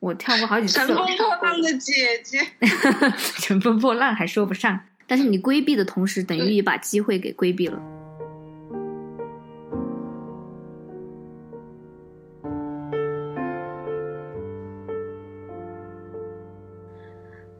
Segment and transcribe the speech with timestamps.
[0.00, 0.86] 我跳过好几次了。
[0.86, 1.92] 乘风破浪的姐
[2.24, 2.38] 姐，
[3.36, 7.78] 乘风破浪还说不上，但是你规避的同时，等于也把机会给规避了。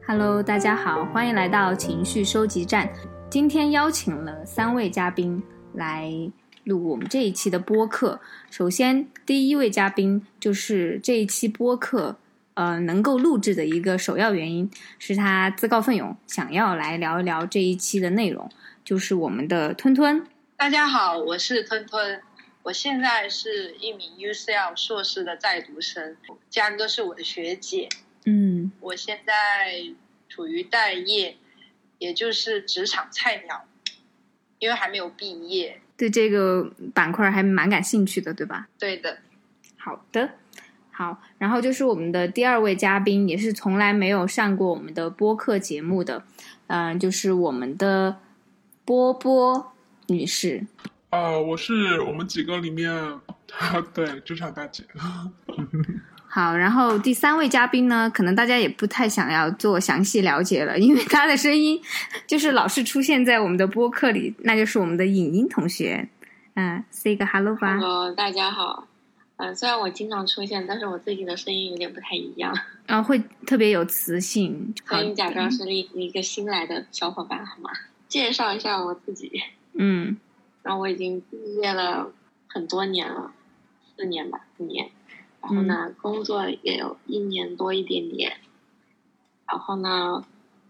[0.07, 2.91] Hello，大家好，欢迎来到情绪收集站。
[3.29, 5.41] 今天邀请了三位嘉宾
[5.73, 6.11] 来
[6.63, 8.19] 录我们这一期的播客。
[8.49, 12.17] 首先，第一位嘉宾就是这一期播客
[12.53, 14.69] 呃能够录制的一个首要原因，
[14.99, 18.49] 是他自告奋勇想要来聊一聊这一期的内容，
[18.83, 20.25] 就是我们的吞吞。
[20.57, 22.21] 大家好，我是吞吞，
[22.63, 26.15] 我现在是一名 UCL 硕士的在读生，
[26.49, 27.89] 嘉哥是我的学姐，
[28.25, 29.83] 嗯我现在
[30.29, 31.37] 处于待业，
[31.97, 33.65] 也就是职场菜鸟，
[34.59, 35.81] 因为还没有毕业。
[35.97, 38.67] 对这个板块还蛮感兴趣的，对吧？
[38.79, 39.19] 对的，
[39.77, 40.31] 好的，
[41.01, 46.23] 好，然后就是我们的第二位嘉宾，也是从来没有上过我们的播客节目的，
[46.67, 48.17] 嗯、就是我们的
[48.85, 49.73] 波波
[50.09, 50.67] 女士。
[51.09, 53.19] 呃，我是我们几个里面，啊
[53.95, 54.83] 对职场大姐。
[56.29, 61.81] 好，然后第三位嘉宾呢，可能大家也不太想要做详细了解了，因为他的声音
[62.27, 66.07] 就是老是出现在我们的播客里，那就是我们的影音同学。
[66.53, 67.79] 嗯，say 个 hello 吧。
[67.79, 68.87] Hello，大家好。
[69.41, 72.53] 嗯、虽然我经常出现，但是我自己的声音有点不太一样，
[72.85, 74.73] 啊会特别有磁性。
[74.85, 77.71] 好所以假装是一一个新来的小伙伴好吗？
[78.07, 79.41] 介绍一下我自己。
[79.73, 80.17] 嗯
[80.61, 82.11] 然后我已经毕业了
[82.47, 83.33] 很多年了，
[83.97, 84.91] 四年吧，四年。
[85.41, 88.37] 然后呢，工作也有一年多一点点。
[89.47, 90.23] 然后呢，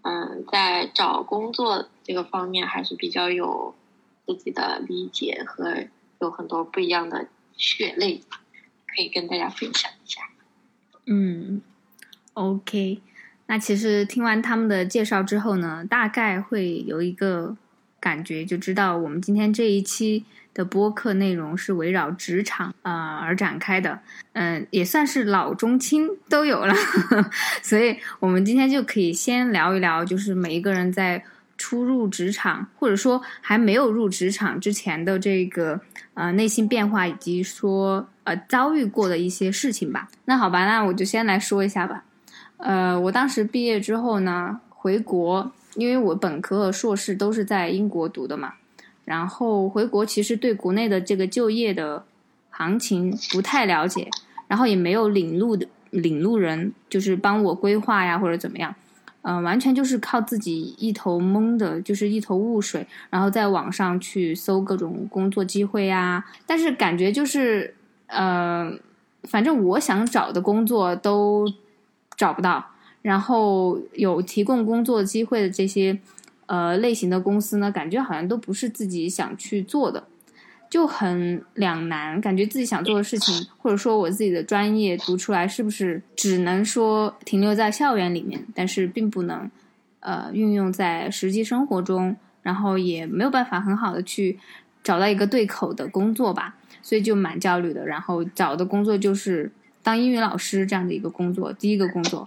[0.03, 3.75] 嗯，在找工作这个方面还是比较有
[4.25, 5.88] 自己的理解和
[6.19, 7.27] 有很多不一样的
[7.58, 8.22] 血泪，
[8.95, 10.22] 可以跟大家分享一下。
[11.06, 11.61] 嗯
[12.34, 13.02] ，OK。
[13.48, 17.58] 那其实听完他们的介绍之后呢，大概会有一个
[18.00, 20.23] 感觉，就知道我们今天这一期
[20.54, 23.99] 的播客内容是围绕职场啊、而展开的。
[24.33, 26.73] 嗯，也算是老中青都有了，
[27.61, 31.21] 所以我们今天就可以先聊一聊，就是每一个人在
[31.61, 35.80] 初入职场，或者说还没有入职场之前的这个
[36.16, 40.10] 呃内心变化，以及说呃遭遇过的一些事情吧。
[40.26, 42.04] 那好吧，那我就先来说一下吧。
[42.58, 48.54] 呃，我当时毕业之后呢，回国，因为我本科和硕士都是在英国读的嘛，
[49.05, 52.04] 然后回国其实对国内的这个就业的
[52.50, 54.10] 行情不太了解，
[54.48, 58.73] 然后也没有领路的领路人，就是帮我规划呀或者怎么样，
[59.23, 67.76] 嗯、完全就是靠自己一头懵的，就是一头雾水，然后在网上去搜各种工作机会呀，但是感觉就是，
[68.08, 68.71] 呃，
[69.23, 71.45] 反正我想找的工作都
[72.17, 72.65] 找不到，
[73.04, 75.99] 然后有提供工作机会的这些
[76.48, 80.08] 呃类型的公司呢，感觉好像都不是自己想去做的，
[80.71, 82.20] 就很两难。
[82.21, 89.52] 感觉自己想做的事情，或者说我自己的专业读出来，是不是只能说停留在校园里面，但是并不能
[89.99, 94.39] 呃运用在实际生活中，然后也没有办法很好的去
[94.82, 97.86] 找到一个对口的工作吧，所以就蛮焦虑的。
[97.86, 99.52] 然后找的工作就是
[99.83, 102.23] 当英语老师这样的一个工作，第一个工作，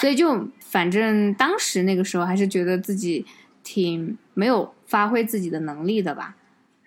[0.00, 3.24] 所以就反正当时那个时候还是觉得自己
[3.62, 6.34] 挺没有发挥自己的能力的吧，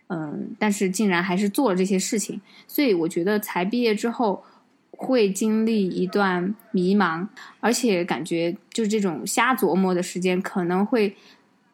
[0.10, 4.44] 嗯，但是竟然还是做了这些事情，所以我觉得才毕业之后
[4.92, 7.28] 会经历一段迷茫，
[7.60, 11.16] 而且感觉就这种瞎琢磨的时间可能会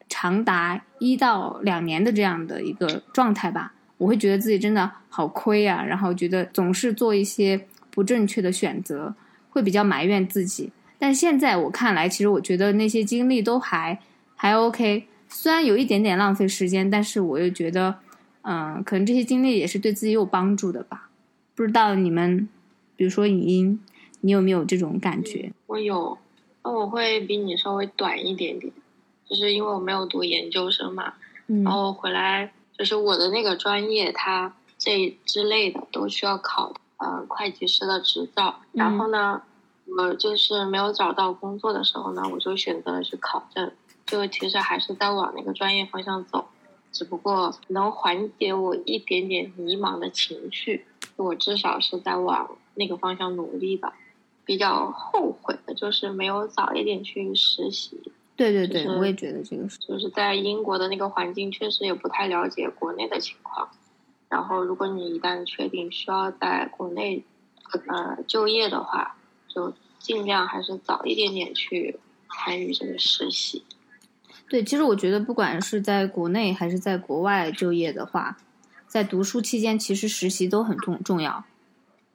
[0.08, 3.72] 长达一到两年的这样的一个状态吧。
[3.98, 7.58] 我会觉得自己真的好亏啊，然后觉得总是做一些
[7.90, 9.14] 不正确的选择，
[9.48, 10.70] 会比较埋怨自己。
[10.98, 13.98] 但现在我看来，其实我觉得那些经历都还
[14.34, 17.98] 还 OK，虽然有一点点浪费时间，但是我又觉得，
[18.48, 21.10] 嗯，可能这些经历也是对自己有帮助的吧。
[21.56, 22.48] 不知道你们，
[22.94, 23.80] 比如说影音，
[24.20, 25.52] 你有没有这种感觉？
[25.66, 26.16] 我有，
[26.62, 28.72] 那我会比你稍微短一点点，
[29.28, 31.14] 就是因为我没有读研究生嘛，
[31.48, 38.60] 嗯然后回来就是我的那个专业，它这之类的都需要考呃会计师的执照。
[38.72, 39.42] 嗯然后呢，
[39.96, 43.72] 我就是没有找到工作的时候呢，我就选择了去考证，
[44.04, 46.46] 就其实还是在往那个专业方向走，
[46.92, 50.84] 只不过能缓解我一点点迷茫的情绪，
[51.16, 53.94] 我至少是在往那个方向努力吧。
[54.44, 58.00] 比较后悔的就是没有早一点去实习，
[58.36, 59.76] 对对对，就是我也觉得这个是。
[59.78, 63.68] 就是在英国的那个环境，确实也不太了解国内的情况。
[64.28, 67.24] 然后，如果你一旦确定需要在国内
[67.88, 69.16] 呃就业的话，
[69.48, 71.98] 就尽量还是早一点点去
[72.30, 73.64] 参与这个实习。
[74.48, 78.36] 对，其实我觉得不管是在国内还是在国外就业的话，
[78.86, 81.44] 在读书期间其实实习都很重重要。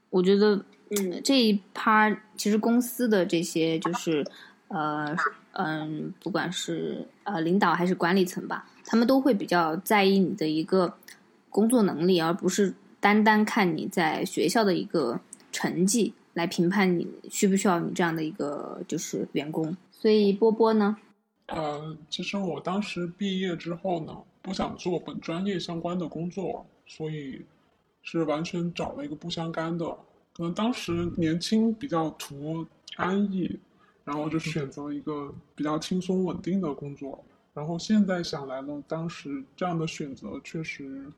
[0.10, 4.26] 我觉得，嗯，这一趴其实公司的这些就是
[4.70, 5.14] 呃
[5.52, 10.94] 嗯，不管是呃领导还是管理层吧，他们都会比较在意你的一个
[11.50, 15.20] 工作能力，而不是单单看你在学校的一个
[15.52, 19.76] 成绩来评判你需不需要你这样的一个就是员工。
[19.92, 20.96] 所以波波呢？
[21.54, 27.46] 呃，其实我当时毕业之后呢，不想做本专业相关的工作，所以
[28.02, 29.86] 是完全找了一个不相干的。
[30.34, 32.66] 可能当时年轻，比较图
[32.96, 33.60] 安逸，
[34.06, 37.24] 然后就选择一个比较轻松稳定的工作。
[37.54, 41.12] 然后现在想来呢，当时这样的选择确实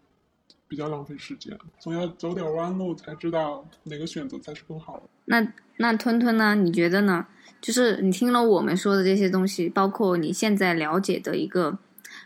[0.74, 5.04] 比较浪费时间，总要走点弯路才知道哪个选择才是更好的。
[5.26, 5.48] 那
[5.78, 6.56] 那吞吞呢？
[6.56, 7.28] 你觉得呢？
[7.62, 11.78] 就是你听了我们说的这些东西，包括你现在了解的一个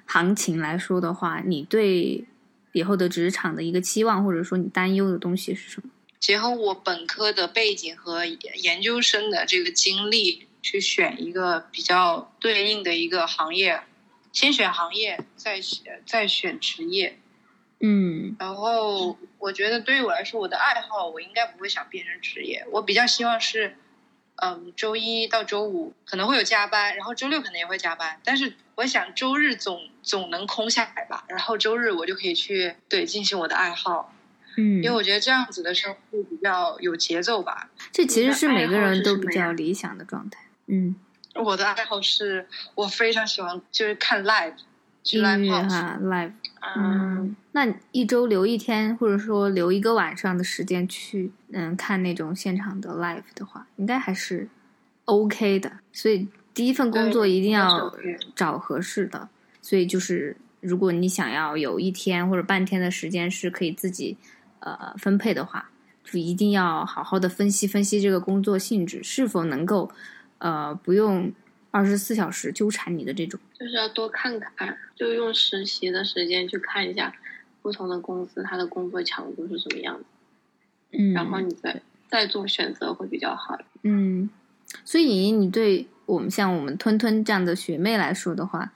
[0.06, 2.26] 行情来说的话，你对
[2.72, 5.90] 以后的职场的一个期望，或者说你担忧的东西是什么？
[6.18, 13.82] 结合我本科的背景和研究生的这个经历，去选一个比较对应的一个行业，
[14.32, 17.20] 先选行业，再选再选职业。
[17.80, 23.76] 嗯，然后我觉得对于我来说，我的爱好我应该不会想变成职业，我比较希望是，
[24.38, 34.12] 嗯，周一到周五可能会有加班，然后周六可能也会加班，但是我想周日总总能空下来吧，然后周日我就可以去对进行我的爱好，
[34.58, 37.70] 嗯，因为我觉得这样子的生活比较有节奏吧。
[37.92, 40.40] 这其实是每个人都比较理想的状态。
[40.66, 40.96] 嗯，
[41.36, 44.56] 我的爱好是我非常喜欢就是看 live，
[45.04, 45.70] 去音 live。
[45.70, 46.34] 哈，live。
[46.60, 54.48] 嗯，那一周留一天，或者说留一个晚上的时间去，嗯，看那种现场的 live 的话，应该还是
[55.06, 55.72] OK 的。
[55.94, 57.94] 所以第一份工作一定要
[58.36, 59.30] 找合适的。
[59.62, 64.18] 所以就是，如果你想要有一天或者半天的时间是可以自己
[64.60, 65.70] 呃分配的话，
[66.04, 69.92] 就一定要好好的分析分析这个工作性质是否能够
[70.38, 71.32] 呃不用
[71.78, 73.40] 二十四小时纠缠你的这种。
[73.60, 77.14] 就是要多看看，就用实习的时间去看一下
[77.62, 80.06] 不同的公司它的工作强度是什么样子，
[80.92, 83.60] 嗯，然后你再再做选择会比较好。
[83.84, 84.30] 嗯，
[84.84, 88.74] 所以你对我们像我们吞吞这样的学妹来说的话，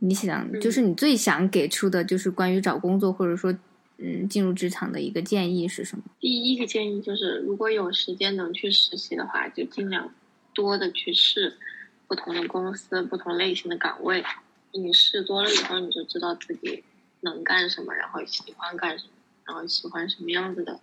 [0.00, 3.56] 你想嗯就是你最想给出的就是关于找工作或者说
[3.98, 6.04] 嗯进入职场的一个建议是什么？
[6.20, 10.12] 第一个建议就是，如果有时间能去实习的话，就尽量
[10.54, 11.56] 多的去试
[12.08, 14.24] 不同的公司、不同类型的岗位。
[14.72, 16.84] 你试多了以后，你就知道自己
[17.20, 19.12] 能干什么，然后喜欢干什么，
[19.44, 20.80] 然后喜欢什么样子的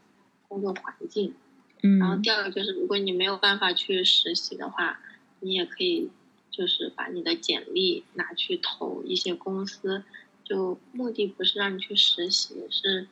[0.47, 1.33] 工作环境。
[1.81, 4.99] 嗯然后嗯第二个就是，如果你没有办法去实习的话，
[5.41, 6.09] 你也可以
[6.49, 10.03] 就是把你的简历拿去投一些公司，
[10.43, 13.07] 就目的不是让你去实习，是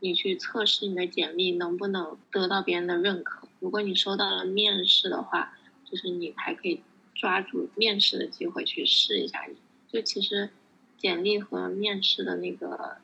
[0.00, 3.48] 你去测试你的简历能不能得到别人的认可。
[3.60, 5.56] 如果你收到了面试的话，
[5.90, 6.82] 就是你还可以
[7.18, 9.44] 抓住面试的机会去试一下。
[9.88, 10.50] 就其实
[10.98, 12.96] 简历和面试的那个，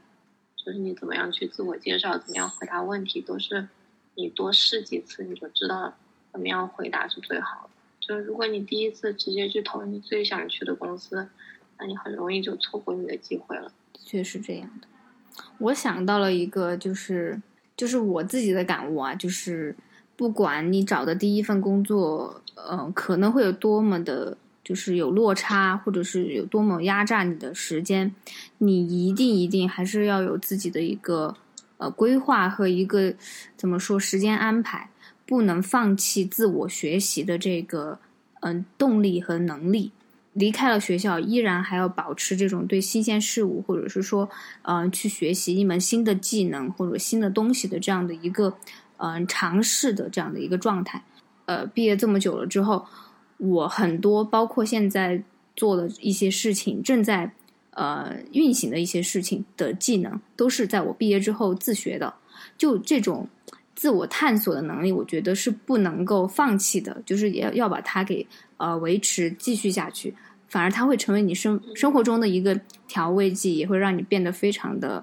[0.56, 3.68] 就是你怎么样去自我介绍，怎么样回答问题，都是
[4.14, 5.94] 你多试几次你就知道
[6.30, 7.70] 怎么样回答是最好的。
[8.00, 11.28] 就是如果你第一次直接去投你最想去的公司，
[11.78, 13.72] 那你很容易就错过你的机会了。
[13.92, 14.88] 的确是这样的。
[15.58, 17.40] 我想到了一个，就是
[17.76, 19.74] 就是我自己的感悟啊，就是
[20.16, 28.14] 不管你找的第一份工作，呃，可能会有多么的，就是有落差，或者是有多么压榨你的时间，
[28.58, 31.36] 你一定一定还是要有自己的一个
[31.78, 33.14] 呃规划和一个
[33.56, 34.90] 怎么说时间安排，
[35.26, 37.98] 不能放弃自我学习的这个
[38.40, 39.92] 嗯、动力和能力。
[40.34, 44.30] 离开了学校，依然还要保持这种对新鲜事物，或者是说，
[44.62, 48.56] 嗯、去学习一门新的技能或者新的东西的这样的一个，
[48.96, 51.02] 嗯、尝试的这样的一个状态。
[51.46, 52.84] 呃，毕业这么久了之后，
[53.38, 55.22] 我很多包括现在
[55.56, 57.32] 做的一些事情，正在
[57.70, 62.14] 呃运行的一些事情的技能，都是在我毕业之后自学的。
[62.56, 63.28] 就这种
[63.74, 70.14] 自我探索的能力，我觉得是不能够放弃的，就是也要要把它给呃维持继续下去。
[70.48, 75.02] 反而它会成为你生生活中的一个调味剂，也会让你变得非常的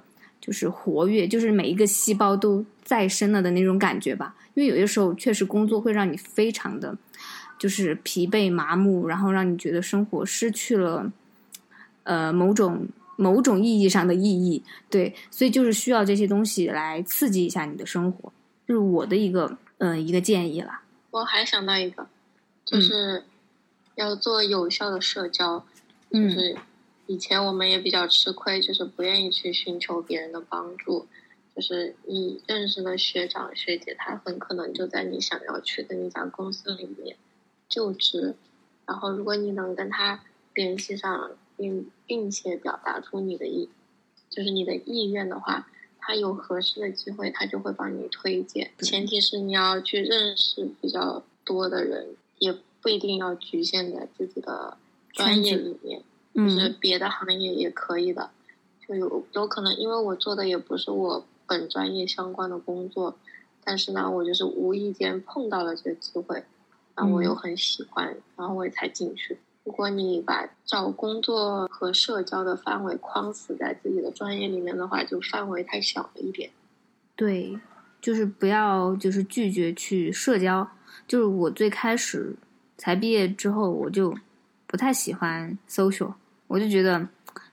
[0.49, 4.33] 就是活跃，就是每一个细胞都再生了的那种感觉吧。
[4.55, 6.97] 因为有些时候确实工作会让你非常的
[7.59, 11.11] 就是疲惫麻木，然后让你觉得生活失去了
[12.01, 14.63] 呃某种某种意义上的意义。
[14.89, 18.33] 对，所以就是需要这些东西来刺激一下你的生活，
[18.67, 20.81] 就是我的一个嗯、呃、一个建议啦。
[21.11, 22.07] 我还想到一个，
[22.65, 23.23] 就是
[23.93, 25.63] 要做有效的社交。
[26.11, 26.57] 就嗯是
[27.09, 31.07] 以前我们也比较吃亏，就是不愿意去寻求别人的帮助。
[31.55, 37.17] 就是你认识的学长学姐，他很可能就在你想要去的那家公司里面
[37.67, 38.35] 就职。
[38.85, 40.23] 然后，如果你能跟他
[40.53, 43.69] 联系上，并并且表达出你的意，
[44.29, 48.69] 就是你的意愿的话，他有合适的机会，他就会帮你推荐。
[48.77, 54.77] 前提是你要去认识比较多的人，也不一定要局限在自己的
[55.11, 56.03] 专业里面。
[56.33, 58.29] 就是嗯别的行业也可以的，
[58.87, 63.17] 就有有可能，因为我做的也不是我本专业相关的工作，
[63.63, 66.43] 但是呢，我就是无意间碰到了这个机会，
[66.95, 69.37] 然后我又嗯很喜欢，然后我也才进去。
[69.65, 76.49] 如果你把找工作和社交的范围框死在自己的专业里面的话，就范围太小了一点。
[77.15, 77.59] 对，
[78.01, 80.67] 就是不要就是拒绝去社交。
[81.07, 82.35] 就是我最开始
[82.77, 84.15] 才毕业之后，我就
[84.69, 86.13] 不太喜欢 social，
[86.45, 87.07] 我就觉得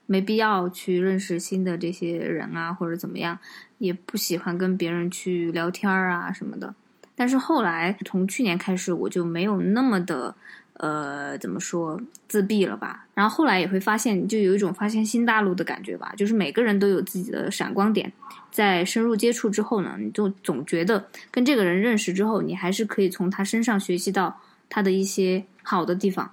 [0.05, 3.39] 没必要去认识新的这些人啊，或者怎么样，
[3.79, 6.75] 也不喜欢跟别人去聊天啊什么的。
[7.15, 10.35] 但是后来从去年开始，我就没有那么的
[10.75, 13.07] 呃怎么说自闭了吧。
[13.15, 18.13] 然后后来也会发现，就有一种发现新大陆的感觉吧，就是每个人都有自己的闪光点。
[18.51, 26.31] 在深入接触之后呢，你就总觉得跟这个人认识之后，你还是可以从他身上学习到他的一些好的地方，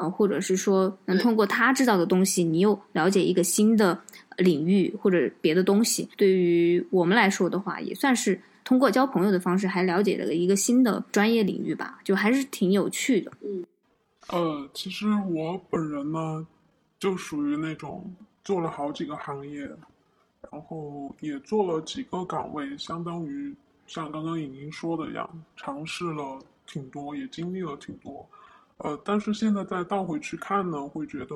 [0.00, 4.00] 呃，或者是说能通过他知道的东西，你又了解一个新的
[4.38, 6.08] 领域或者别的东西。
[6.16, 13.30] 对于我们来说的话，也算是通过交朋友的方式，还了解了一个新的专业领域吧，就还是挺有趣的。
[13.42, 13.66] 嗯，
[14.28, 16.46] 呃，其实我本人呢，
[16.98, 18.10] 就属于那种
[18.42, 19.68] 做了好几个行业，
[20.50, 23.54] 然后也做了几个岗位，相当于
[23.86, 28.26] 像刚刚颖莹说的一样，尝试了挺多，也经历了挺多。
[28.82, 31.34] 呃，但是现在再倒回去看呢，会觉得，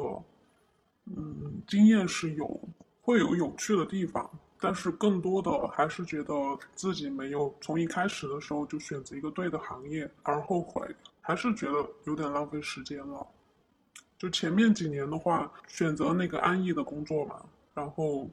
[1.07, 2.61] 嗯，经验是有
[3.03, 6.33] 会有有趣的地方，但是更多的还是觉得
[6.75, 10.83] 自己没有从一开始的时候就选择一个对的行业而后悔，
[11.21, 13.27] 还是觉得有点浪费时间了。
[14.17, 18.27] 就前面几年的话，选择那个安逸的工作嘛，然后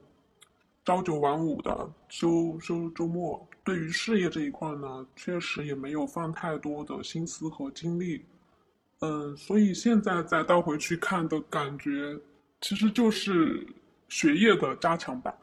[0.86, 3.46] 朝九晚五的休休周末。
[3.64, 8.24] 对于事业这一块呢，确实也没有放太多的心思和精力。
[9.02, 12.20] 嗯，所以现在再倒回去看的感觉，
[12.60, 13.68] 其实就是
[14.08, 15.36] 学业的加强版，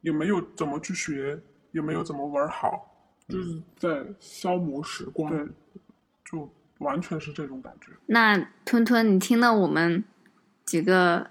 [0.00, 1.40] 也没有怎么去学，
[1.72, 5.30] 也没有怎么玩好，嗯就是在消磨时光。
[5.30, 5.46] 对，
[6.24, 7.88] 就完全是这种感觉。
[8.06, 10.04] 那吞吞，你听了我们
[10.64, 11.30] 几个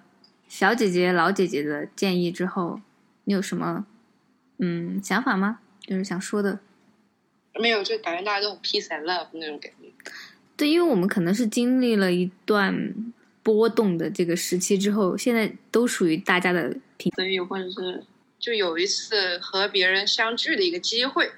[0.50, 2.82] 小姐姐、老姐姐的建议之后，
[3.24, 3.86] 你有什么
[4.58, 5.60] 嗯想法吗？
[5.80, 6.60] 就是想说的？
[7.56, 9.94] 没有，就感觉大家都很 peace and love 那种感觉。
[10.62, 12.94] 对，因为我们可能是经历了一段
[13.42, 17.12] 波动的这个时期之后，现在都属于大家的平。
[17.16, 18.04] 所以或者是
[18.38, 21.32] 就有一次和别人相聚的一个机会，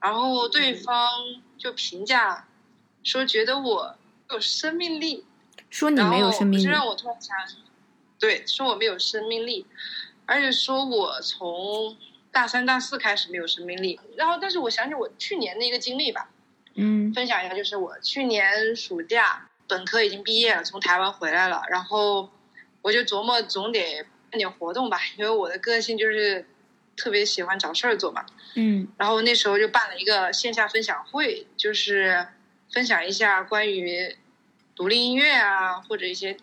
[0.00, 1.10] 然后对方
[1.58, 2.48] 就评价
[3.02, 3.94] 说觉得我
[4.30, 5.24] 有生命力，
[5.68, 7.36] 说你没有生命力然后这，让我突然想，
[8.18, 9.66] 对，说我没有生命力，
[10.24, 11.94] 而且说我从
[12.32, 14.00] 大三大四开始没有生命力。
[14.16, 16.30] 然后，但是我想起我去年的一个经历吧，
[16.78, 22.30] 嗯分享一下，就是我去年暑假本科已经毕业了，从台湾回来了，然后
[22.82, 26.46] 我就琢磨总得办点活动吧，因为我的个性就是
[26.96, 28.24] 特别喜欢找事儿做嘛。
[28.54, 32.26] 嗯然后那时候就办了一个线下分享会，就是
[32.72, 34.16] 分享一下关于
[34.76, 36.36] 独立音乐啊，或者一些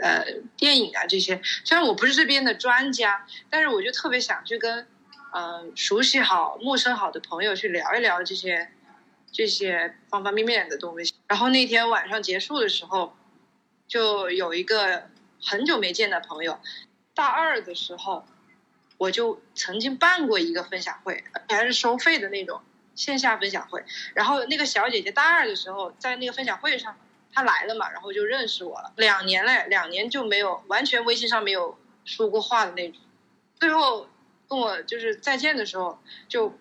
[0.00, 0.24] 呃
[0.56, 1.40] 电影啊这些。
[1.64, 4.86] 虽然我不是这边的专家，但是我就特别想去跟
[5.32, 8.70] 嗯、呃熟悉好、陌生好的朋友去聊一聊这些
[9.32, 11.14] 这些方方面面的东西。
[11.26, 13.16] 然后那天晚上结束的时候，
[13.86, 15.08] 就有一个
[15.42, 16.58] 很久没见的朋友，
[17.14, 18.24] 大二的时候。
[19.00, 22.60] 我就曾经办过一个分享会，还是收费的那种
[22.94, 23.82] 线下分享会。
[24.12, 26.94] 然后那个小姐姐大二的时候在那个分享会上，
[27.32, 28.92] 她来了嘛，然后就认识我了。
[28.98, 33.00] 两年嘞，两年就没有完全微信上没有说过话的那种。
[33.58, 34.06] 最后
[34.46, 36.58] 跟我就是再见的时候，就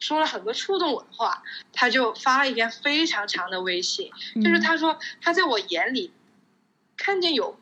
[0.00, 1.42] 说了很多触动我的话。
[1.72, 4.10] 他就发了一篇非常长的微信，
[4.42, 6.12] 就是他说他在我眼里
[6.96, 7.56] 看见有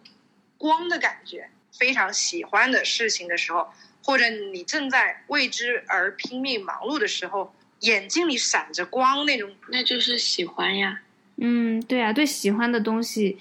[0.57, 3.69] 光的感觉，非常喜欢的事情的时候。
[4.05, 11.03] 或者你正在为之而拼命忙碌的时候，眼睛里闪着光那种，那就是喜欢呀。
[11.37, 13.39] 嗯，对啊，对喜欢的东西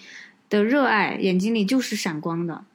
[0.49, 2.65] 的热爱，眼睛里就是闪光的。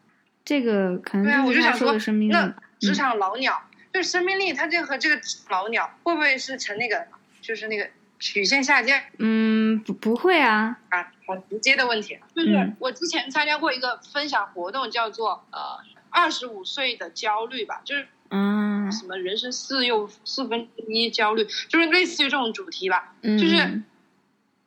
[0.42, 2.54] 这个可对啊，能我就是想说他说的生命力那。
[2.80, 3.62] 职场老鸟，
[3.92, 7.06] 就是生命力，它这和这个老鸟会不会是成那个，
[7.40, 23.14] 就是那个曲线下降嗯，不不会啊，啊，好直接的问题，就是嗯我之前参加过一个分享活动，叫做呃二十五岁的焦虑吧，就是嗯什么人生四又四分之一焦虑，就是类似于这种主题吧。
[23.22, 23.82] 嗯，就是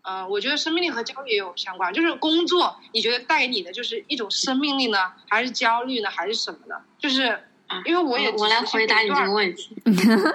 [0.03, 1.91] 呃，我觉得生命力和焦虑也有相关。
[1.91, 6.75] 就是工作，你觉得带给你的就是一种生命力呢，还是焦虑呢，还是什么呢？
[6.99, 9.75] 就是啊因为我也我来回答你这个问题，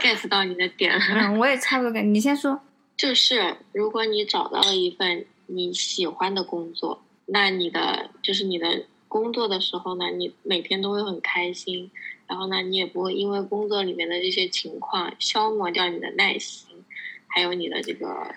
[0.00, 1.04] get 到你的点了。
[1.14, 2.60] 嗯，我也差不多感，你先说。
[2.96, 11.90] 就是如果你找到了一份你喜欢的工作，那你的就是你的工作的时候呢，你每天都会很开心，
[12.26, 16.68] 然后呢，你也不会因为工作里面的这些情况消磨掉你的耐心，
[17.26, 18.34] 还有你的这个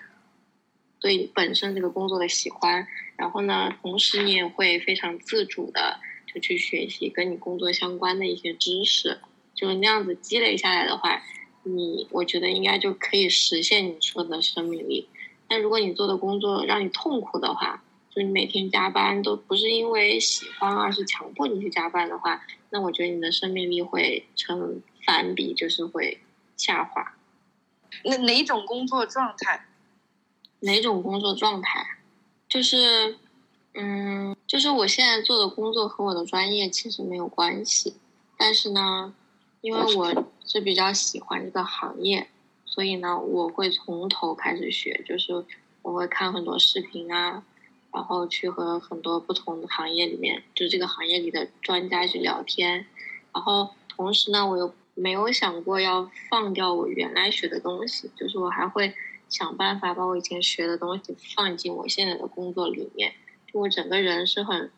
[1.00, 2.86] 对本身这个工作的喜欢，
[3.16, 6.00] 然后呢，同时你也会非常自主的
[6.34, 9.20] 就去学习跟你工作相关的一些知识，
[9.54, 11.22] 就是那样子积累下来的话，
[11.62, 15.08] 你我觉得应该就可以实现你说的生命力。
[15.46, 26.20] 但如果你做的工作让你痛苦的话，就你每天加班都不是因为喜欢，而是强迫你去加班的话，那我觉得你的生命力会成反比，就是会
[26.56, 27.14] 下滑。
[28.04, 29.66] 那哪种工作状态？
[30.60, 31.86] 哪种工作状态？
[32.48, 33.18] 就是，
[33.74, 37.94] 嗯，就是我现在做的工作和我的专业其实没有关系，
[38.38, 39.12] 但是呢，
[39.60, 42.28] 因为我是比较喜欢这个行业，
[42.64, 45.44] 所以呢，我会从头开始学，就是
[45.82, 47.42] 我会看很多视频啊，
[47.92, 52.86] 然后去和很多不同的行业里面，就这个行业里的专家去聊天，
[53.32, 58.94] 然后同时呢，我又没有想过要放掉我原来学的东西，就是我还会
[59.28, 63.23] 想办法把我以前学的东西放进我现在的工作里面，就
[63.60, 64.70] 我整个人是很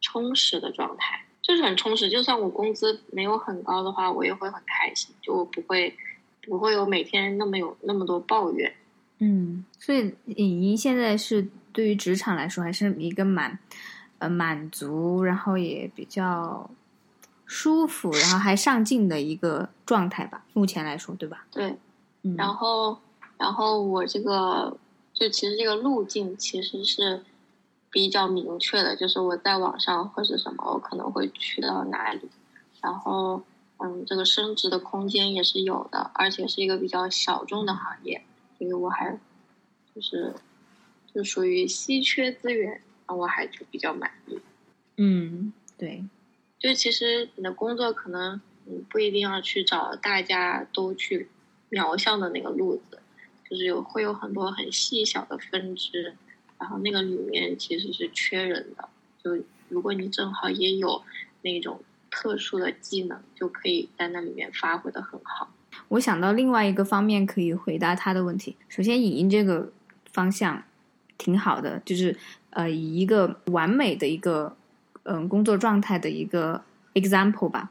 [0.00, 2.10] 充实的状态，就是很充实。
[2.10, 5.96] 就算我工资没有很高的话，我也会很开心，就我不会
[6.42, 8.74] 不会有每天那么有那么多抱怨。
[9.18, 13.58] 嗯，所以影音现在是对于职场来说还是一个蛮
[14.18, 16.70] 呃满足，然后也比较
[17.46, 20.44] 舒服，然后还上进的一个状态吧。
[20.52, 21.46] 目前来说，对吧？
[21.50, 21.76] 对，
[22.22, 22.98] 嗯，然后，
[23.36, 24.76] 然后我这个
[25.12, 27.20] 就其实这个路径其实是
[27.90, 32.28] 比较明确的，就是我在网上或是什么，我可能会去到哪里，
[32.82, 33.42] 然后
[33.78, 38.22] 嗯，这个升职的空间也是有的，而且是一个比较小众的行业，
[38.58, 39.18] 所以我还
[39.94, 40.34] 就是
[41.14, 44.38] 就属于稀缺资源，那我还就比较满意。
[44.96, 46.04] 嗯，对，
[46.58, 51.28] 就其实你的工作可能你不一定要去找大家都去
[51.68, 53.00] 瞄向的那个路子，
[53.48, 56.16] 就是有会有很多很细小的分支，
[56.58, 58.88] 然后那个里面其实是缺人的。
[59.22, 61.02] 就如果你正好也有
[61.42, 65.50] 那种特殊的技能，就可以在那里面发挥的很好。
[65.88, 68.56] 我想到另外一个方面可以回答他的问题。
[68.68, 69.70] 首先，影音这个
[70.10, 70.62] 方向
[71.16, 72.16] 挺好的，就是
[72.50, 74.56] 呃，以一个完美的一个
[75.04, 76.62] 嗯、工作状态的一个
[76.94, 77.70] example 吧。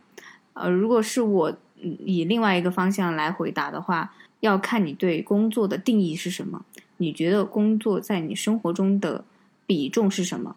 [0.54, 6.66] 呃，如果是我嗯以另外一个方向来回答的话，要看你对工作的定义是什么。
[6.98, 9.24] 你觉得工作在你生活中的
[9.66, 10.56] 比重是什么？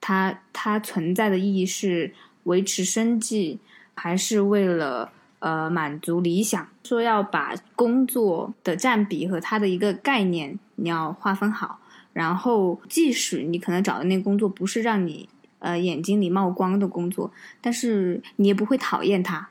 [0.00, 3.58] 它它存在的意义是维持生计，
[3.94, 6.68] 还是为了呃满足理想？
[6.84, 11.80] 说要把工作的占比和它的一个概念你要划分好，
[12.14, 15.28] 然后即使你可能找的那个工作不是让你
[15.58, 19.50] 呃眼睛里冒光的工作，但是你也不会讨厌它，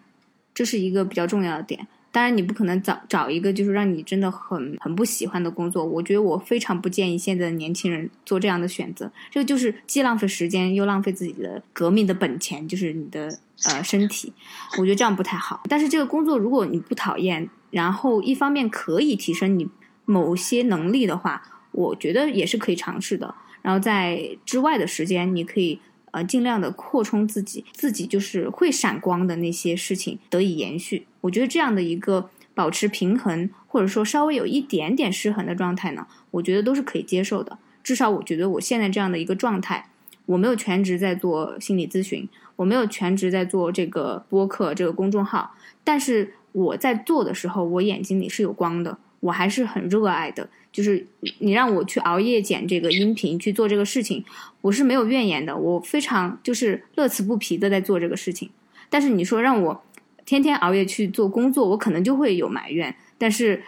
[0.55, 1.87] 这是一个比较重要的点。
[2.17, 5.85] 当然，你不可能找找一个就是让你真的很很不喜欢的工作。
[5.85, 9.11] 我觉得我非常不建议现在的年轻人做这样的选择。
[9.29, 14.33] 这个就是既浪费时间又浪费自己的革命的本钱，就是你的呃身体。
[14.79, 15.61] 我觉得这样不太好。
[15.69, 19.67] 但是这个工作如果你不讨厌，然后一方面可以提升你
[20.05, 23.35] 某些能力的话，我觉得也是可以尝试的。
[23.61, 25.79] 然后在之外的时间，你可以
[26.17, 31.05] 呃尽量的扩充自己，自己就是会闪光的那些事情得以延续。
[31.21, 37.59] 我觉得这样的一个保持平衡，或者说稍微有一点点失衡的状态呢，我觉得都是可以接受的。
[37.83, 39.89] 至少我觉得我现在这样的一个状态，
[40.25, 50.47] 我没有全职在做心理咨询，我没有全职在做这个播客这个公众号，但是我在做的时候，我眼睛里是有光的，我还是很热爱的。
[50.71, 51.07] 就是
[51.39, 54.23] 你让我去熬夜剪这个音频去做这个事情，
[54.61, 58.51] 我是没有怨言的，我非常就是乐此不疲的在做这个事情。
[58.89, 59.83] 但是你说让我
[60.25, 63.63] 天天熬夜去做工作，我可能就会有埋怨，但是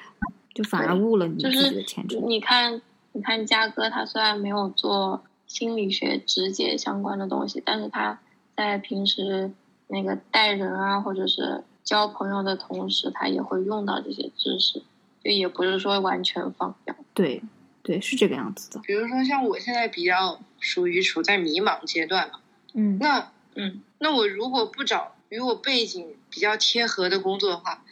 [0.54, 2.22] 就反而误了你自己的前程。
[2.28, 2.80] 你看，
[3.14, 8.20] 你看嘉哥，他虽然没有做心理学直接相关的东西，但是他
[8.56, 9.52] 在平时
[9.88, 14.84] 那个带人啊，或者是交朋友的同时，他也会用到这些知识。
[15.24, 16.96] 就也不是说完全放掉。
[17.14, 17.42] 对，
[17.84, 18.80] 对，是这个样子的。
[18.80, 22.40] 比如说像我现在比较属于处在迷茫阶段嘛，
[22.74, 27.84] 嗯那嗯那我如果不找与我背景比较贴合的工作的话，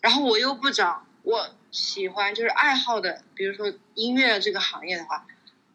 [0.00, 5.26] 然后我又不找我喜欢就是爱好的，比如说音乐这个行业的话，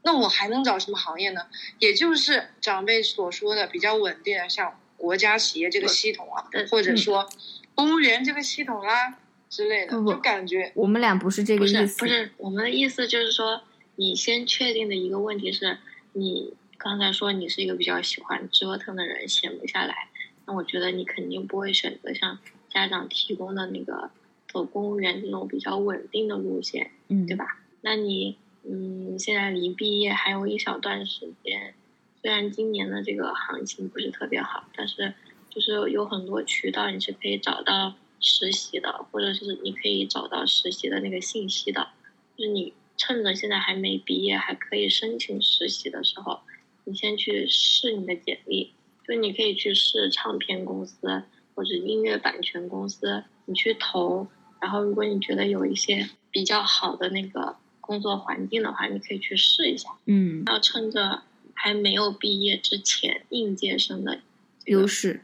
[0.03, 1.41] 那我还能找什么行业呢？
[1.79, 7.29] 也就是长辈所说的比较稳定的，像国家企业这个系统啊，或者说
[7.75, 9.17] 公务员这个系统啦、
[9.49, 11.99] 之类的，不不就感觉我们俩不是这个意思。
[11.99, 13.61] 不是，我们的意思就是说，
[13.95, 15.77] 你先确定的一个问题是，
[16.13, 20.09] 你刚才说你是一个比较喜欢折腾的人，闲不下来。
[20.45, 22.37] 那我觉得你肯定不会选择像
[22.69, 24.11] 家长提供的那个
[24.47, 27.35] 走公务员这种比较稳定的路线，嗯，对？
[27.35, 27.59] 吧？
[27.81, 31.73] 那你嗯，现在离毕业还有一小段时间，
[32.21, 35.13] 虽然今年的这个行情不是特别好，但是
[35.49, 41.89] 就是有很多渠道你是可以找到实习的，或者是你可以找到实习的那个信息的。
[42.35, 46.39] 就是你趁着现在还没毕业，还可以申请实习的时候，
[46.85, 48.73] 你先去试你的简历。
[49.07, 51.21] 就你可以去试唱片公司
[51.53, 54.27] 或者音乐版权公司，你去投。
[54.59, 59.89] 然后，如果你觉得有一些比较好的那个工作环境的话，你可以去试一下。
[60.05, 61.21] 嗯，要趁着
[61.53, 64.21] 还没有毕业之前，应届生的
[64.65, 65.21] 优势，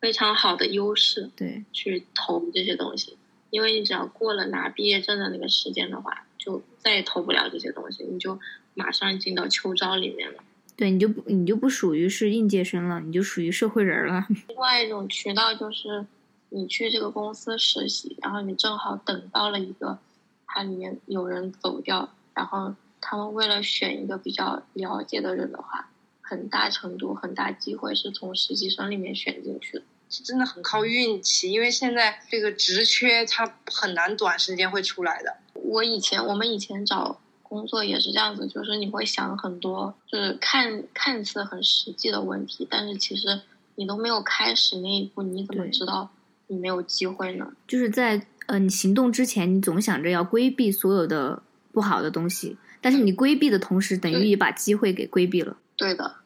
[0.00, 3.16] 非常好的优势对，去投这些东西。
[3.50, 8.38] 因为你只要过了拿毕业证的那个时间的话，就再也投不了这些东西，你就
[8.74, 10.38] 马上进到秋招里面了。
[10.76, 14.24] 对，你就不你就不属于是应届生了，你就属于社会人了。
[14.48, 16.06] 另外一种渠道就是
[16.50, 19.98] 你去这个公司实习，然后你正好等到了一个
[20.46, 25.89] 它里面有人走掉，然后他们为了选一个比较了解的人的话，
[26.30, 29.82] 很大程度、很大机会是从实习生里面选进去的。
[30.08, 35.36] 是真的很靠运气，因为现在这个职缺它很难短时间会出来的。
[35.54, 43.40] 我以前我们以前找工作也是这样子，就是你会想很多，就是看看似很实际的问题，但是其实
[43.74, 46.10] 你都没有开始那一步，你怎么知道
[46.46, 47.52] 你没有机会呢？
[47.68, 51.40] 就是在呃你行动之前，你总想着要规避所有的
[51.70, 55.56] 不好的东西，但是你规避的同时，等于也把机会给规避了。
[55.76, 56.16] 对的，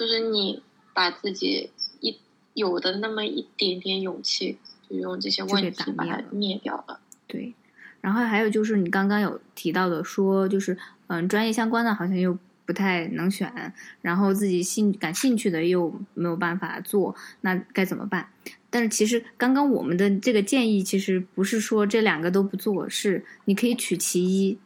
[0.00, 0.62] 就是你
[0.94, 1.68] 把自己
[2.00, 2.16] 一
[2.54, 4.56] 有的那么一点点勇气，
[4.88, 7.00] 就用这些问题把它灭掉了。
[7.26, 7.52] 对，
[8.00, 18.26] 然后还有就是你刚刚有提到的，说就是嗯专业相关的好像又不太能选，然后自己兴感兴趣的又没有办法做，那该怎么办？
[18.70, 24.58] 但是其实刚刚我们的这个建议，其实不是说这两个都不做，是你可以取其一，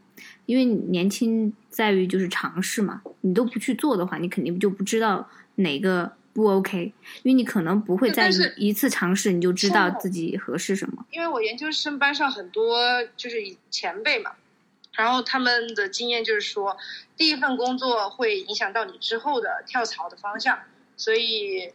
[0.46, 11.07] 因为你年轻在于就是尝试嘛，你都不去做的话，你肯定就不知道哪个不 OK，因为你可能不会在一次尝试你就知道自己合适什么。
[11.11, 13.38] 因为我研究生班上很多就是
[13.70, 14.33] 前辈嘛，
[14.92, 16.76] 然后他们的经验就是说，
[17.16, 20.59] 第一份工作会影响到你之后的跳槽的方向，
[20.96, 21.72] 所以，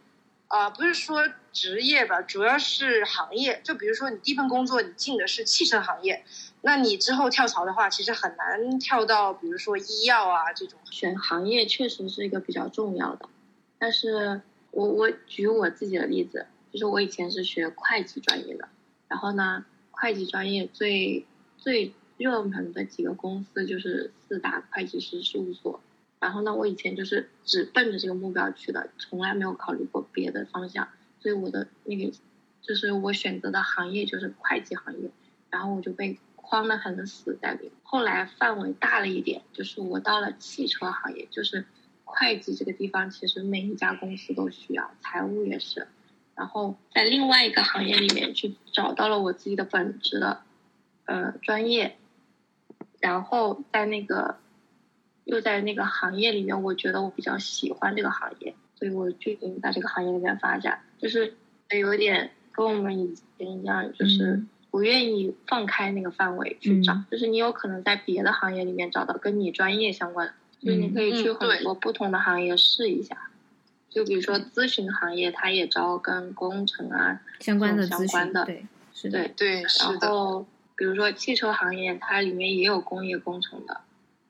[0.48, 3.60] 啊、不是说职业吧，主要是行业。
[3.64, 6.24] 就比如说你第一份工作你进的是汽车行业，
[6.62, 10.78] 那你之后跳槽的话，其实很难跳到比如说医药啊这种。
[10.90, 13.28] 选行业确实是一个比较重要的，
[13.78, 18.68] 但是我我举我自己的例子，就是我以前是学会计专业的，
[19.08, 21.24] 然后呢，会计专业最
[21.56, 25.80] 最热门的几个公司就是四大会计师事务所，
[26.18, 30.88] 然后呢，我以前就是只奔着这个目标去的，从来没有考虑过别的方向，
[31.20, 32.12] 所以我的那个
[32.60, 35.10] 就是我选择的行业就是会计行业，
[35.48, 36.18] 然后我就被
[36.50, 37.72] 框得很死在里面。
[37.84, 41.64] 后来范围大了一点，就是我到了汽车行业，就是
[42.04, 45.86] 会计这个地方，其实每一家公司都需要，财务也是。
[46.34, 50.42] 然后在另外一个行业里面去找到了我自己的本职的
[51.04, 51.96] 呃专业，
[52.98, 54.38] 然后在那个
[55.22, 61.36] 又在那个行业里面，我觉得我比较喜欢这个行业，所以我决定在这个行业里面发展，就是
[61.78, 73.30] 有点跟我们以前一样，就是不愿意放开那个范围去找，嗯就是你有可能在别的行业里面找到跟你专业相关的，就是你可以去很多不同的行业试一下。
[73.88, 79.98] 就比如说咨询行业，它也招跟工程啊，相关的相关的对，是的，对，然。
[79.98, 83.80] 后比如说汽车行业，它里面也有工业工程的，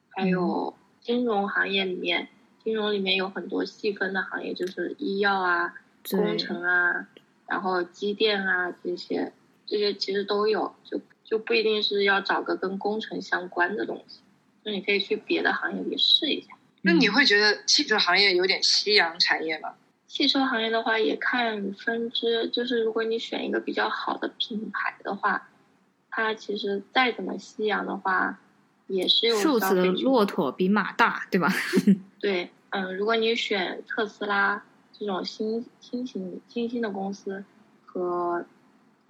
[0.09, 2.29] 还有金融行业里面，
[2.65, 5.75] 金融里面有很多细分的行业，就是医药啊、
[6.11, 7.07] 工程啊，
[7.47, 9.33] 然后机电啊这些，
[9.71, 14.19] 这些其实都有，就就不一定是要找个跟工程相关的东西，
[14.65, 16.49] 就你可以去别的行业里试一下。
[16.83, 19.75] 那你嗯会觉得汽车行业有点夕阳产业吗？
[20.09, 25.49] 汽车行业的话，也看分支，就是如果你选一个比较好的品牌的话，
[26.11, 28.41] 它其实再怎么夕阳的话，
[28.89, 31.49] 也是有数字的骆驼比马大，对吧？
[32.19, 37.45] 对，嗯，如果你选特斯拉这种新新型新兴的公司
[37.87, 38.45] 和。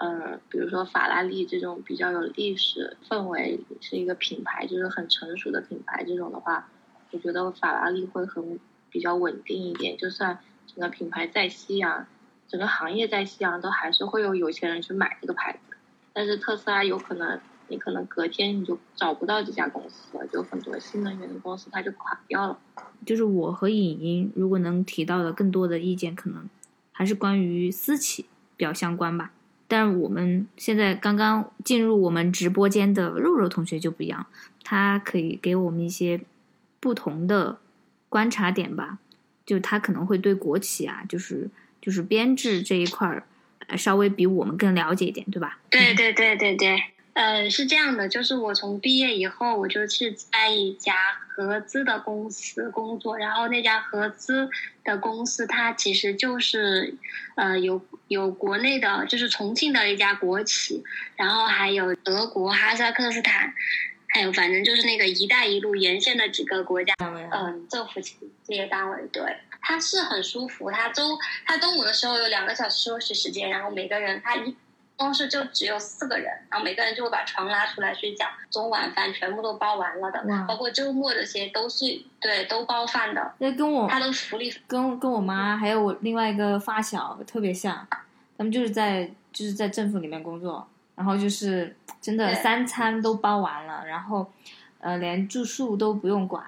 [0.03, 6.03] 嗯，比如说法拉利这种比较有历史氛围，是一个品牌，就是很成熟的品牌。
[6.05, 6.71] 这种的话，
[7.11, 8.59] 我觉得法拉利会很
[8.89, 9.99] 比较稳定一点。
[9.99, 12.07] 就算整个品牌再夕阳，
[12.49, 15.77] 整个行业再夕阳，都还是会有有钱人去买这个牌子。
[16.15, 22.59] 但是特斯拉有可能，你可能隔天你就找不到这家公司了，就很多新能源的公司它就垮掉了。
[23.05, 26.49] 就是我和影音如果能提到的更多的意见，可能
[26.91, 28.25] 还是关于私企
[28.57, 29.33] 比较相关吧。
[29.71, 34.27] 但是我们现在刚刚进入我们直播间的肉肉同学就不一样，
[34.65, 36.21] 他可以给我们一些
[36.81, 37.61] 不同的
[38.09, 38.99] 观察点吧。
[39.47, 41.49] 就他可能会对国企啊，就是
[41.81, 43.25] 就是编制这一块儿，
[43.77, 45.61] 稍微比我们更了解一点，对吧？
[45.71, 46.77] 对对对对对。
[47.21, 50.95] 呃，是这样的，就是我从毕业以后，我就是在一家
[51.29, 54.49] 合资的公司工作，然后那家合资
[54.83, 56.95] 的公司，它其实就是，
[57.37, 60.83] 呃，有有国内的，就是重庆的一家国企，
[61.15, 63.53] 然后还有德国、哈萨克斯坦，
[64.09, 68.01] 还有反正就是那个“一带一路”沿线的几个国家，嗯，政府
[68.47, 69.23] 这些单位，对，
[69.61, 74.57] 它是很舒服，它中它中午的时候有两个小时休息时间，然后每个人他一。
[75.01, 81.87] 公司就只有四个人，然后每个人就会把床拉出来睡觉，中晚饭全部都包完了的，包括周末这些都是
[82.21, 83.33] 对都包饭的。
[83.39, 87.87] 那跟我他的福利跟跟我妈还有我另外一个发小特别像，
[88.37, 94.31] 他们就是在就是在政府里面工作，然后就是真的三餐都包完了，然后
[94.81, 96.45] 呃连住宿都不用管，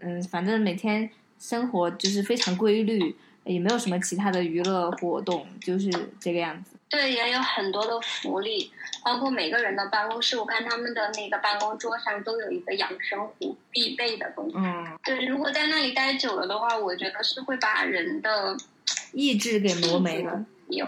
[0.00, 5.88] 嗯，反正每天生活就是非常规律，也没有什么其他的娱乐活动，就是
[6.18, 6.71] 这个样子。
[6.92, 8.70] 对，也有很多的福利，
[9.02, 14.56] 包括每个人的办公室，我看他们的那个办公桌上都有一个养生壶，必备的东西。
[14.58, 18.54] 嗯，对，如果在那里待久了的话，我觉得是会把人的
[19.14, 20.44] 意志给磨没了。
[20.68, 20.86] 有，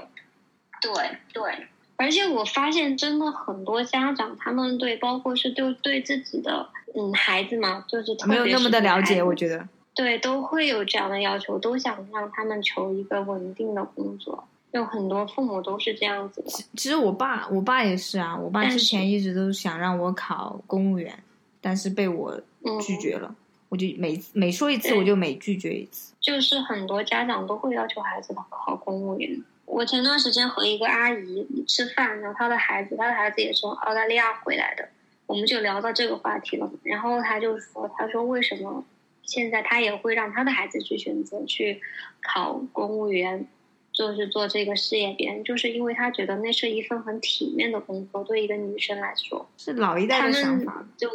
[0.83, 0.93] 对
[1.33, 9.67] 对，而且我发现真的很多家长，他们对，包括是对对自己的嗯孩子嘛，就是没有那么的了解，我觉得。
[9.95, 14.47] 对，都会有这样的要求，都想让他们求一个稳定的工作。
[14.75, 16.49] 有很多父母都是这样子的。
[16.77, 18.37] 其实我爸，我爸也是啊。
[18.37, 21.17] 我爸之前一直都想让我考公务员，
[21.61, 22.41] 但是被我
[22.83, 23.33] 拒绝了。
[23.69, 26.13] 我就每每说一次，我就每拒绝一次。
[26.21, 29.41] 就是很多家长都会要求孩子考公务员。
[29.65, 34.89] 我前段时间和一个阿姨吃饭，然后她的孩子，她的孩子也从澳大利亚回来的，
[35.27, 36.69] 我们就聊到这个话题了。
[36.83, 38.85] 然后她就说：“她说为什么
[39.23, 41.81] 现在她也会让她的孩子去选择去
[42.21, 43.47] 考公务员？”
[43.95, 50.85] 就是做这个事业编，就是因为他觉得那是一份很体面的工作，对一个女生来说是老一代的想法。
[50.99, 51.09] 就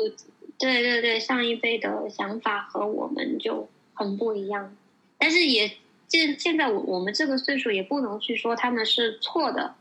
[0.58, 4.76] 对对对，上一辈的想法和我们就很不一样。
[5.18, 5.70] 但是也
[6.08, 9.76] 现现在我我们这个岁数也不能去说他们是错的，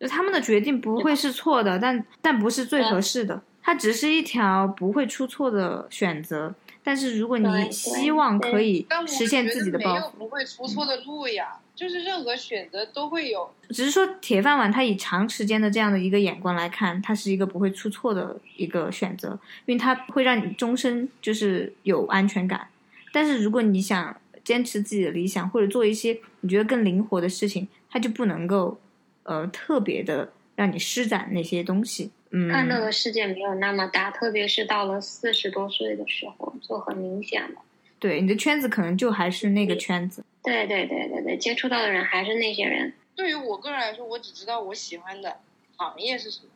[0.00, 6.54] 就他们的决定不会是错的，但但不是最合适的，它只是一条不会出错的选择。
[6.84, 11.58] 但是如果你希望可以实现自己的抱负，不会出错的路呀。
[11.74, 19.30] 就是任何选择都会有，只是说铁饭碗，它以长时间的这样的一个眼光来看，它是一个不会出错的一个选择，
[19.64, 22.68] 因为它会让你终身就是有安全感。
[23.10, 24.14] 但是如果你想
[24.44, 28.78] 坚持自己的理想，或者做一些你觉得更灵活的事情，它就不能够
[29.22, 32.10] 呃特别的让你施展那些东西。
[32.32, 37.62] 嗯，看到的世界没有那么大，特别是到了四十多岁的时候，就很明显了。
[37.98, 40.24] 对，你的圈子可能就还是那个圈子。
[40.42, 42.92] 对对对对对，接触到的人还是那些人。
[43.14, 45.36] 对于我个人来说，我只知道我喜欢的
[45.76, 46.48] 行业是什么，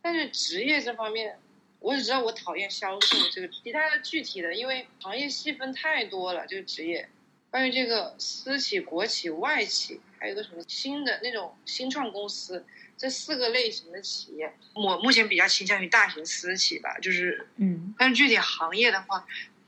[0.00, 1.36] 但是职业这方面，
[1.80, 3.48] 我只知道我讨厌销售这个。
[3.48, 7.08] 其他的具体的，因为行业细分太多了，这个职业。
[7.50, 12.64] 关于这个私企、国企、外企，还有个什么新的那种新创公司，
[12.96, 17.94] 这四个类型的企业，我目前比较倾向于大型私企吧，就是嗯。
[17.98, 19.24] 但是具体行业的话。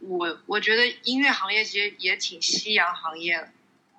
[0.09, 3.49] 我我觉得音乐行业其实也挺夕阳行业的，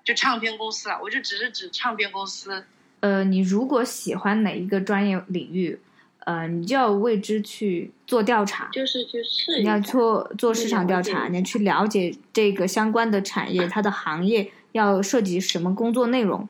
[0.06, 2.64] 就唱片公司啊，我就只是指唱片公司。
[3.00, 5.80] 呃，你如果喜欢哪一个专业领域，
[6.20, 16.48] 呃，你就要为之去做调查，就是去试，你要做做市场调查，你要去了解这个相关的产业，它的行业要涉及什么工作内容，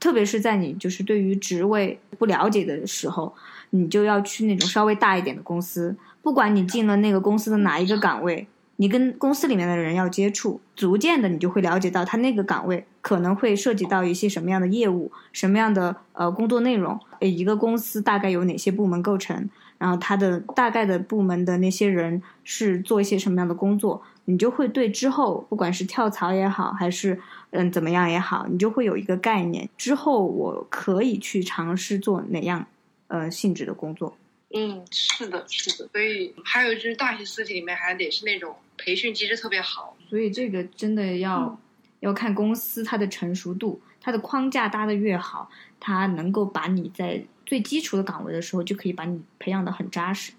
[0.00, 3.34] 特别是在你就是对于职位不了解的时候，
[3.70, 8.46] 你就要去那种稍微大一点的公司，不管你进了那个公司的哪一个岗位。
[8.80, 32.66] 你跟公司里面的人要接触，逐渐的你就会了解到他那个岗位可能会涉及到一些什么样的业务，什么样的呃工作内容，呃一个公司大概有哪些部门构成，然后他的大概的部门的那些人是做一些什么样的工作，你就会对之后不管是跳槽也好，还是嗯怎么样也好，你就会有一个概念，之后我可以去尝试做哪样
[33.06, 34.14] 呃性质的工作。
[34.54, 35.88] 嗯，是的，是的。
[35.90, 39.96] 所以还有就是大型私企里面还得是那种培训机制特别好。
[40.10, 41.58] 所以这个真的要、
[42.00, 50.32] 要看公司它的成熟度，它的框架搭的越好，它能够把你在最基础的岗位的时候就可以把你培养的很扎实。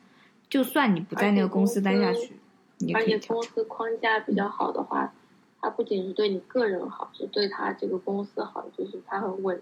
[0.47, 2.33] 就算你不在那个公司待下去，
[2.93, 3.19] 而且。
[3.27, 5.13] 公司框架比较好的话，
[5.61, 9.61] 它不仅是对你个人好，是对他这个公司好，就是它很稳，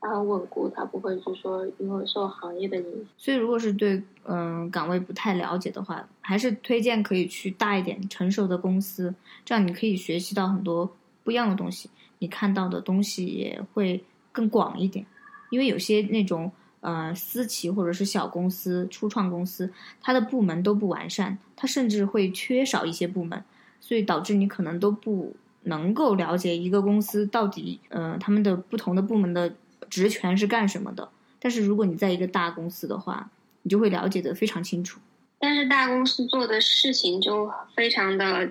[0.00, 3.06] 它很稳固，它不会就说因为受行业的影响。
[3.16, 10.88] 所以如果是对嗯、岗位不太了解的话，还是推荐可以去大一点、成熟的公司，这样你可以学习到很多
[11.24, 15.04] 不一样的东西，你看到的东西也会更广一点。
[15.50, 23.44] 因为有些那种呃私企或者是小公司、初创公司，它的部门都不完善，它甚至会缺少一些部门，
[23.80, 29.54] 所以导致你可能都不能够了解一个公司到底呃他们的不同的部门的
[29.88, 31.08] 职权是干什么的。
[31.38, 33.30] 但是如果你在一个大公司的话，
[33.62, 35.00] 你就会了解的非常清楚。
[35.38, 38.50] 但是大公司做的事情就非常的，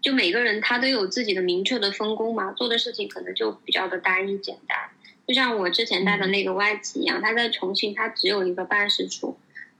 [0.00, 4.78] 就每个人他都有自己的明确的分工嘛，做的事情可能就比较的单一简单。
[5.28, 9.36] 就像我之前带的那个外企一样，他在重庆他只有一个办事处，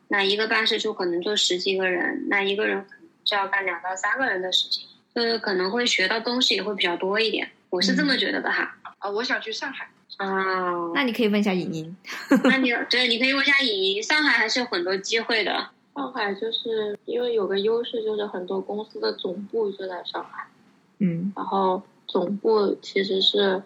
[0.08, 7.50] 那一个办事处可能就十几个人，那一个人可能就要干两到三个人的事情，就是可能会学到东西也会比较多一点。
[7.70, 8.76] 我是这么觉得的哈。
[8.98, 9.88] 啊，我想去上海。
[10.18, 11.96] 啊，那你可以问一下尹莹，
[12.44, 15.70] 那你对，你可以问一下尹莹，上海还是有很多机会的。
[15.94, 20.46] 上海就是因为有个优势，就是很多公司的总部就在上海，
[20.98, 23.62] 嗯然后总部其实是，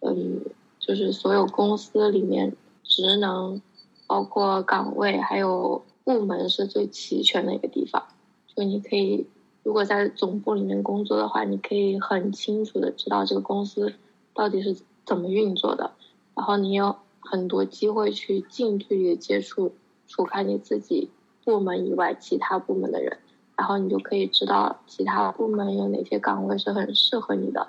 [0.00, 0.40] 嗯，
[0.88, 3.60] 就是所有公司里面职能，
[4.06, 8.04] 包括岗位还有部门是最齐全的一个地方。
[8.46, 9.26] 就你可以，
[9.62, 13.92] 如果在总部里面工作的话，你可以很清楚的知道这个公司
[14.32, 15.92] 到底是怎么运作的，
[16.34, 19.74] 然后你有很多机会去近距离接触
[20.06, 21.10] 除开你自己
[21.44, 23.18] 部门以外其他部门的人，
[23.58, 27.68] 然后你就可以知道其他部门有哪些岗位是很适合你的，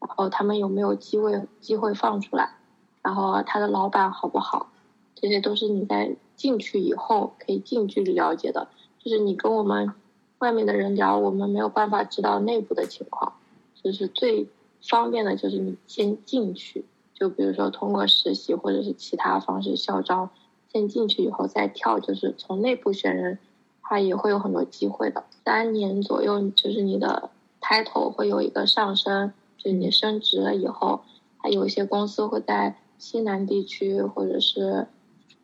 [0.00, 2.54] 然后他们有没有机会机会放出来，
[3.02, 4.70] 然后他的老板好不好，
[5.14, 8.68] 这些都是你在进去以后可以近距离了解的。
[8.98, 9.92] 就是你跟我们
[10.38, 13.34] 外面的人聊，我们没有办法知道内部的情况，
[13.74, 14.48] 就是最
[14.82, 16.84] 方便的就是你先进去，
[17.14, 20.30] 就比如说通过实习或者是其他方式校招，
[20.72, 23.38] 先进去以后再跳，就是从内部选人，
[23.82, 25.24] 他也会有很多机会的。
[25.44, 31.02] 三年左右，就是你的 title 会有一个上升，就你升职了以后，
[31.36, 34.86] 还有一些公司会在西南地区或者是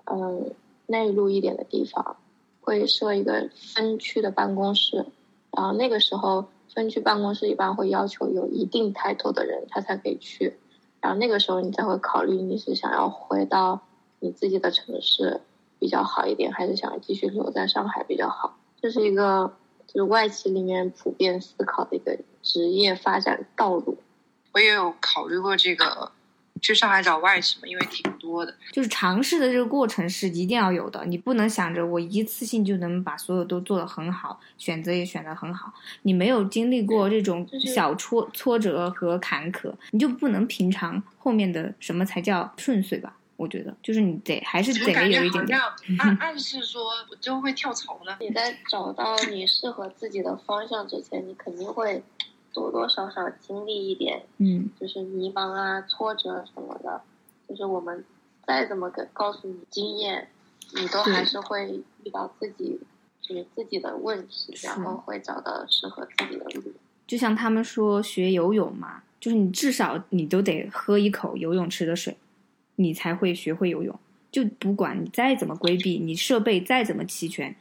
[0.04, 0.52] 嗯
[0.86, 2.16] 内陆一点的地方，
[2.62, 5.06] 会设一个分区的办公室，
[5.50, 10.56] 然后那个时候分区办公室一般会要求有一定抬头的人他才可以去，
[11.00, 13.80] 然后那个时候你才会考虑你是想要回到
[14.20, 15.40] 你自己的城市
[15.78, 18.56] 比较好一点，还是想继续留在上海比较好。
[18.80, 19.52] 这是一个
[19.86, 23.98] 就是外企里面普遍思考的一个职业发展道路。
[24.56, 26.10] 我也有考虑过这个，
[26.62, 28.54] 去上海找外企嘛，因为挺多的。
[28.72, 35.74] 就是尝试的这个过程是一定要有的，你不能想着我一次性就能把所有都做得很好，选择也选得很好。
[36.04, 43.14] 你没有经历过这种小挫挫折和坎坷，你就不能品尝后面的什么才叫顺遂吧？
[43.36, 45.58] 我觉得，就是你得还是得有一点点。
[45.60, 48.16] 像暗暗示说我就会跳槽呢？
[48.18, 52.02] 你在找到你适合自己的方向之前，你肯定会
[52.56, 57.02] 多多少少经历一点，嗯，就是迷茫啊、挫折什么的。
[57.46, 58.02] 就是我们
[58.46, 60.28] 再怎么给告诉你经验，
[60.74, 62.80] 你都还是会遇到自己
[63.20, 66.72] 就是自己的问题，然后会找到适合自己的路。
[67.06, 72.16] 就像他们说学游泳嘛，就是你至少你都得喝一口游泳池的水，
[72.76, 74.00] 你才会学会游泳。
[74.32, 77.54] 就不管你再怎么规避，你设备再怎么齐全，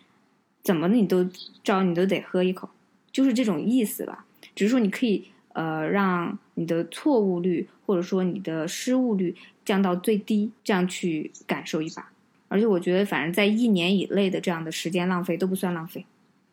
[0.64, 1.30] 怎么你都
[1.64, 2.70] 招你都得喝一口，
[3.12, 4.25] 就是这种意思吧。
[4.56, 12.10] 只是说你可以呃让你的错误率或者说你的失误率降到最低，这样去感受一把。
[12.48, 16.06] 而且我觉得，反正在一年以内的这样的时间浪费都不算浪费，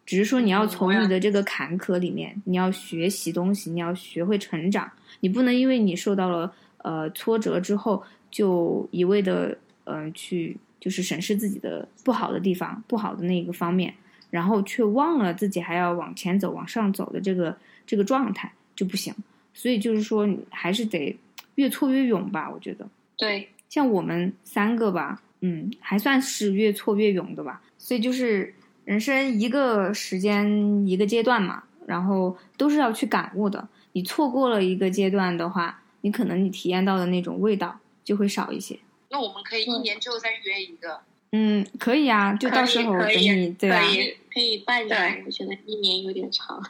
[0.05, 4.91] 只是说你要从你的这个坎坷里面，你要学习东西，你要学会成长。
[5.21, 13.95] 你不能因为你受到了呃挫折之后，就一味的嗯、呃去就是审视自己的不好的地方、不好的那个方面，
[14.31, 17.55] 然后却忘了自己还要往前走、往上走的这个
[17.93, 19.15] 这个状态就不行。
[19.53, 21.15] 所以就是说，还是得
[21.57, 22.51] 越挫越勇吧。
[22.51, 22.89] 我觉得，
[23.19, 27.61] 对，像我们三个吧，嗯，还算是越挫越勇的吧。
[27.77, 28.55] 所以就是
[28.87, 33.69] 人生一个时间一个阶段嘛，然后都是要去感悟的。
[33.93, 38.79] 你错过了一个阶段的话，你可能你体验到的那种味道就会少一些。
[39.11, 40.99] 那我们可以一年之后再约一个。
[41.33, 43.79] 嗯，可以啊，就到时候等你对吧？
[43.81, 46.63] 可以，可以半年，我觉得一年有点长。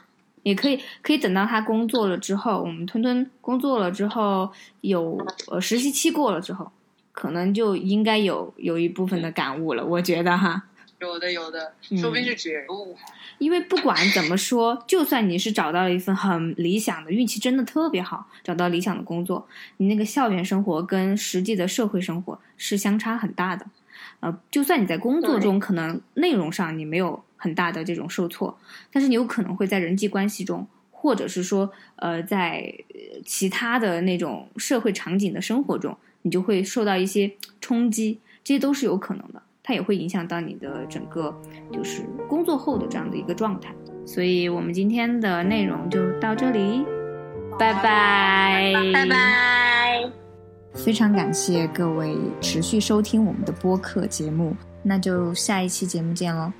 [0.43, 5.17] 也可以，可以等到他工作了之后，我们吞吞工作了之后，有
[5.47, 6.71] 呃实习期过了之后，
[7.11, 9.85] 可能就应该有有一部分的感悟了。
[9.85, 10.63] 我觉得哈，
[10.99, 12.95] 有的有的，说不定是觉悟。
[13.39, 23.65] 因为不管怎么说，就算你是找到了一份很理想的，运气真的特别好，找到理想的工作，你那个校园生活跟实际的社会生活是相差很大的。
[24.19, 28.57] 呃，就算你在工作中可能内容上你没有很大的这种受挫，
[28.89, 32.73] 但是你有可能会在人际关系中，或者是说呃在
[33.25, 37.29] 其他的那种社会场景的生活中，你就会受到一些
[37.59, 41.37] 冲击，这些都是有可能的，它也会影响到你的整个
[41.69, 43.75] 就是工作后的这样的一个状态。
[44.05, 46.85] 所以我们今天的内容就到这里，
[47.59, 50.09] 拜拜，拜拜。
[50.73, 56.51] 非常感谢各位持续收听我们的播客节目，那就下一期节目见喽。